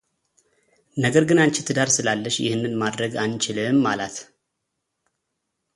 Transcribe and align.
ነገር 1.03 1.23
ግን 1.29 1.41
አንቺ 1.43 1.55
ትዳር 1.67 1.89
ስላለሽ 1.97 2.35
ይህንን 2.45 2.73
ማድረግ 2.83 3.11
አንችልም 3.25 3.79
አላት፡፡ 3.91 4.15